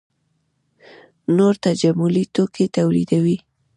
[1.35, 3.37] نور تجملي توکي تولیدوي.